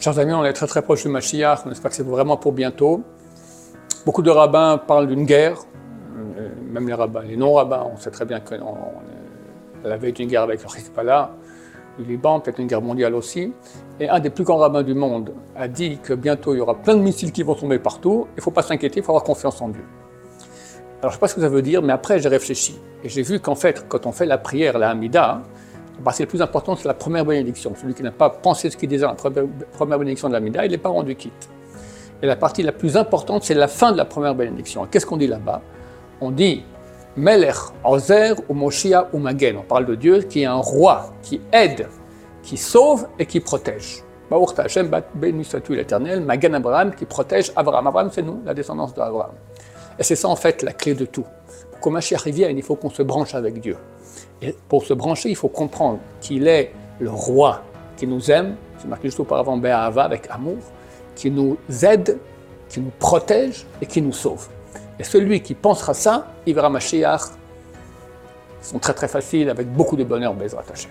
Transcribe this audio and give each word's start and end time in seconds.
Chers 0.00 0.18
amis, 0.18 0.32
on 0.32 0.46
est 0.46 0.54
très 0.54 0.66
très 0.66 0.80
proche 0.80 1.02
du 1.02 1.10
Mashiach, 1.10 1.58
on 1.66 1.70
espère 1.70 1.90
que 1.90 1.96
c'est 1.98 2.06
vraiment 2.06 2.38
pour 2.38 2.52
bientôt. 2.52 3.02
Beaucoup 4.06 4.22
de 4.22 4.30
rabbins 4.30 4.78
parlent 4.78 5.06
d'une 5.06 5.26
guerre, 5.26 5.58
euh, 6.38 6.48
même 6.72 6.88
les 6.88 6.94
rabbins, 6.94 7.20
les 7.20 7.36
non-rabbins, 7.36 7.86
on 7.92 7.98
sait 7.98 8.10
très 8.10 8.24
bien 8.24 8.40
qu'on 8.40 8.78
à 9.84 9.88
la 9.88 9.98
veille 9.98 10.14
d'une 10.14 10.26
guerre 10.26 10.44
avec 10.44 10.62
le 10.62 10.68
Hezbollah, 10.74 11.32
du 11.98 12.04
Liban, 12.06 12.40
peut-être 12.40 12.60
une 12.60 12.66
guerre 12.66 12.80
mondiale 12.80 13.14
aussi. 13.14 13.52
Et 14.00 14.08
un 14.08 14.20
des 14.20 14.30
plus 14.30 14.42
grands 14.42 14.56
rabbins 14.56 14.82
du 14.82 14.94
monde 14.94 15.34
a 15.54 15.68
dit 15.68 15.98
que 16.02 16.14
bientôt 16.14 16.54
il 16.54 16.58
y 16.58 16.60
aura 16.62 16.76
plein 16.76 16.94
de 16.94 17.02
missiles 17.02 17.30
qui 17.30 17.42
vont 17.42 17.54
tomber 17.54 17.78
partout, 17.78 18.26
il 18.32 18.36
ne 18.38 18.42
faut 18.42 18.52
pas 18.52 18.62
s'inquiéter, 18.62 19.00
il 19.00 19.02
faut 19.02 19.12
avoir 19.12 19.24
confiance 19.24 19.60
en 19.60 19.68
Dieu. 19.68 19.84
Alors 21.02 21.02
je 21.02 21.06
ne 21.08 21.12
sais 21.12 21.18
pas 21.18 21.28
ce 21.28 21.34
que 21.34 21.42
ça 21.42 21.50
veut 21.50 21.60
dire, 21.60 21.82
mais 21.82 21.92
après 21.92 22.20
j'ai 22.20 22.30
réfléchi. 22.30 22.80
Et 23.04 23.10
j'ai 23.10 23.20
vu 23.20 23.38
qu'en 23.38 23.54
fait, 23.54 23.86
quand 23.86 24.06
on 24.06 24.12
fait 24.12 24.24
la 24.24 24.38
prière, 24.38 24.78
la 24.78 24.88
Hamida, 24.88 25.42
la 26.00 26.04
partie 26.04 26.22
la 26.22 26.26
plus 26.26 26.40
importante, 26.40 26.78
c'est 26.78 26.88
la 26.88 26.94
première 26.94 27.26
bénédiction. 27.26 27.74
Celui 27.78 27.92
qui 27.92 28.02
n'a 28.02 28.10
pas 28.10 28.30
pensé 28.30 28.70
ce 28.70 28.76
qu'il 28.76 28.88
disait 28.88 29.04
dans 29.04 29.14
la 29.22 29.42
première 29.72 29.98
bénédiction 29.98 30.28
de 30.28 30.32
la 30.32 30.38
Hamida, 30.38 30.64
il 30.64 30.70
n'est 30.70 30.78
pas 30.78 30.88
rendu 30.88 31.14
quitte. 31.14 31.50
Et 32.22 32.26
la 32.26 32.36
partie 32.36 32.62
la 32.62 32.72
plus 32.72 32.96
importante, 32.96 33.44
c'est 33.44 33.54
la 33.54 33.68
fin 33.68 33.92
de 33.92 33.98
la 33.98 34.06
première 34.06 34.34
bénédiction. 34.34 34.86
Qu'est-ce 34.90 35.04
qu'on 35.04 35.18
dit 35.18 35.26
là-bas? 35.26 35.60
On 36.22 36.30
dit 36.30 36.64
Melech, 37.16 37.56
Ozer 37.84 38.34
ou 38.48 38.54
Moshia 38.54 39.08
ou 39.12 39.18
Magen. 39.18 39.58
On 39.58 39.62
parle 39.62 39.84
de 39.84 39.94
Dieu 39.94 40.22
qui 40.22 40.42
est 40.42 40.46
un 40.46 40.54
roi, 40.54 41.12
qui 41.22 41.40
aide, 41.52 41.86
qui 42.42 42.56
sauve 42.56 43.06
et 43.18 43.26
qui 43.26 43.40
protège. 43.40 44.02
Baruch 44.30 44.58
Hashem, 44.58 44.90
béni 45.14 45.44
soit-tu 45.44 45.74
l'éternel, 45.74 46.22
Magen 46.22 46.54
Abraham, 46.54 46.94
qui 46.94 47.04
protège 47.04 47.52
Abraham. 47.56 47.86
Abraham, 47.88 48.10
c'est 48.10 48.22
nous, 48.22 48.40
la 48.44 48.54
descendance 48.54 48.94
d'Abraham. 48.94 49.32
Et 50.00 50.02
c'est 50.02 50.16
ça 50.16 50.28
en 50.28 50.36
fait 50.36 50.62
la 50.62 50.72
clé 50.72 50.94
de 50.94 51.04
tout. 51.04 51.26
Pour 51.70 51.80
que 51.80 51.88
Mashiach 51.90 52.22
revienne, 52.22 52.56
il 52.56 52.64
faut 52.64 52.74
qu'on 52.74 52.88
se 52.90 53.02
branche 53.02 53.34
avec 53.34 53.60
Dieu. 53.60 53.76
Et 54.40 54.56
pour 54.68 54.84
se 54.84 54.94
brancher, 54.94 55.28
il 55.28 55.36
faut 55.36 55.48
comprendre 55.48 55.98
qu'il 56.22 56.48
est 56.48 56.72
le 56.98 57.10
roi 57.10 57.62
qui 57.98 58.06
nous 58.06 58.30
aime, 58.30 58.56
c'est 58.78 58.88
marqué 58.88 59.08
juste 59.08 59.20
auparavant 59.20 59.58
Be'ahava 59.58 60.04
avec 60.04 60.26
amour, 60.30 60.56
qui 61.14 61.30
nous 61.30 61.58
aide, 61.82 62.18
qui 62.70 62.80
nous 62.80 62.92
protège 62.98 63.66
et 63.82 63.86
qui 63.86 64.00
nous 64.00 64.12
sauve. 64.12 64.48
Et 64.98 65.04
celui 65.04 65.42
qui 65.42 65.54
pensera 65.54 65.92
ça, 65.92 66.28
il 66.46 66.54
verra 66.54 66.70
Mashiach. 66.70 67.20
Ils 68.62 68.66
sont 68.66 68.78
très 68.78 68.94
très 68.94 69.08
faciles 69.08 69.50
avec 69.50 69.70
beaucoup 69.70 69.96
de 69.96 70.04
bonheur, 70.04 70.32
Bezrat 70.32 70.64
Hashem. 70.72 70.90